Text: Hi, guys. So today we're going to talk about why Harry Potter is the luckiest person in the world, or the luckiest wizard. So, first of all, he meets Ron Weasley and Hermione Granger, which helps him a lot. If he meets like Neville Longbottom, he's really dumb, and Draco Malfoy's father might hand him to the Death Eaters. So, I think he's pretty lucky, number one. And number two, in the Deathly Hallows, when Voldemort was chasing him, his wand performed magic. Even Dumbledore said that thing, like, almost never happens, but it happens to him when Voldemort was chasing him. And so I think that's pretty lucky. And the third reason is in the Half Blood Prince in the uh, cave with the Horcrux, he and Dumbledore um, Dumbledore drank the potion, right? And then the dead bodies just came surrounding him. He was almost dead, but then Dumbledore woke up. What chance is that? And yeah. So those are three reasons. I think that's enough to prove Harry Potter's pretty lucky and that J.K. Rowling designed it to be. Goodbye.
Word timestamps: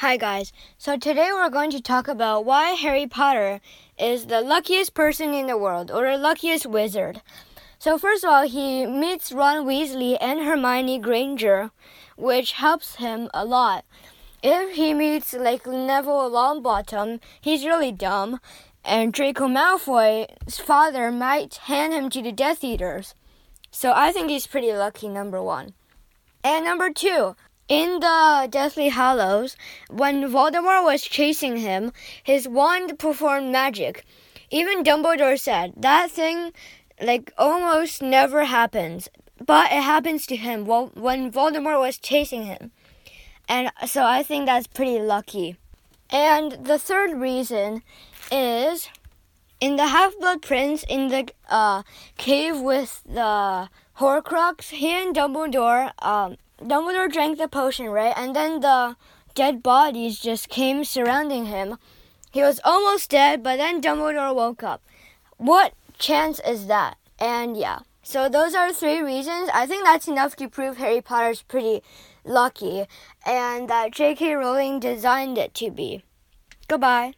Hi, 0.00 0.18
guys. 0.18 0.52
So 0.76 0.98
today 0.98 1.30
we're 1.32 1.48
going 1.48 1.70
to 1.70 1.80
talk 1.80 2.06
about 2.06 2.44
why 2.44 2.72
Harry 2.72 3.06
Potter 3.06 3.62
is 3.98 4.26
the 4.26 4.42
luckiest 4.42 4.92
person 4.92 5.32
in 5.32 5.46
the 5.46 5.56
world, 5.56 5.90
or 5.90 6.06
the 6.06 6.18
luckiest 6.18 6.66
wizard. 6.66 7.22
So, 7.78 7.96
first 7.96 8.22
of 8.22 8.28
all, 8.28 8.46
he 8.46 8.84
meets 8.84 9.32
Ron 9.32 9.64
Weasley 9.64 10.18
and 10.20 10.40
Hermione 10.40 10.98
Granger, 10.98 11.70
which 12.18 12.52
helps 12.52 12.96
him 12.96 13.30
a 13.32 13.46
lot. 13.46 13.86
If 14.42 14.76
he 14.76 14.92
meets 14.92 15.32
like 15.32 15.66
Neville 15.66 16.30
Longbottom, 16.30 17.18
he's 17.40 17.64
really 17.64 17.90
dumb, 17.90 18.38
and 18.84 19.14
Draco 19.14 19.48
Malfoy's 19.48 20.58
father 20.58 21.10
might 21.10 21.54
hand 21.72 21.94
him 21.94 22.10
to 22.10 22.20
the 22.20 22.32
Death 22.32 22.62
Eaters. 22.62 23.14
So, 23.70 23.94
I 23.96 24.12
think 24.12 24.28
he's 24.28 24.46
pretty 24.46 24.74
lucky, 24.74 25.08
number 25.08 25.42
one. 25.42 25.72
And 26.44 26.66
number 26.66 26.92
two, 26.92 27.34
in 27.68 28.00
the 28.00 28.48
Deathly 28.50 28.88
Hallows, 28.88 29.56
when 29.90 30.30
Voldemort 30.30 30.84
was 30.84 31.02
chasing 31.02 31.58
him, 31.58 31.92
his 32.22 32.48
wand 32.48 32.98
performed 32.98 33.50
magic. 33.50 34.04
Even 34.50 34.84
Dumbledore 34.84 35.38
said 35.38 35.72
that 35.76 36.10
thing, 36.10 36.52
like, 37.00 37.32
almost 37.36 38.00
never 38.00 38.44
happens, 38.44 39.08
but 39.44 39.72
it 39.72 39.82
happens 39.82 40.26
to 40.26 40.36
him 40.36 40.64
when 40.66 41.32
Voldemort 41.32 41.80
was 41.80 41.98
chasing 41.98 42.44
him. 42.44 42.70
And 43.48 43.70
so 43.86 44.04
I 44.04 44.22
think 44.22 44.46
that's 44.46 44.66
pretty 44.66 45.00
lucky. 45.00 45.56
And 46.10 46.52
the 46.64 46.78
third 46.78 47.18
reason 47.18 47.82
is 48.30 48.88
in 49.60 49.76
the 49.76 49.88
Half 49.88 50.18
Blood 50.18 50.42
Prince 50.42 50.84
in 50.84 51.08
the 51.08 51.28
uh, 51.48 51.82
cave 52.16 52.60
with 52.60 53.02
the 53.04 53.68
Horcrux, 53.98 54.70
he 54.70 54.90
and 54.90 55.14
Dumbledore 55.16 55.90
um, 56.04 56.36
Dumbledore 56.60 57.12
drank 57.12 57.38
the 57.38 57.48
potion, 57.48 57.86
right? 57.86 58.14
And 58.16 58.34
then 58.34 58.60
the 58.60 58.96
dead 59.34 59.62
bodies 59.62 60.18
just 60.18 60.48
came 60.48 60.84
surrounding 60.84 61.46
him. 61.46 61.76
He 62.30 62.42
was 62.42 62.60
almost 62.64 63.10
dead, 63.10 63.42
but 63.42 63.56
then 63.56 63.80
Dumbledore 63.80 64.34
woke 64.34 64.62
up. 64.62 64.82
What 65.36 65.74
chance 65.98 66.40
is 66.46 66.66
that? 66.66 66.96
And 67.18 67.56
yeah. 67.56 67.80
So 68.02 68.28
those 68.28 68.54
are 68.54 68.72
three 68.72 69.00
reasons. 69.00 69.50
I 69.52 69.66
think 69.66 69.84
that's 69.84 70.08
enough 70.08 70.36
to 70.36 70.48
prove 70.48 70.76
Harry 70.76 71.00
Potter's 71.00 71.42
pretty 71.42 71.82
lucky 72.24 72.86
and 73.24 73.68
that 73.68 73.92
J.K. 73.92 74.34
Rowling 74.34 74.80
designed 74.80 75.38
it 75.38 75.54
to 75.54 75.70
be. 75.70 76.04
Goodbye. 76.68 77.14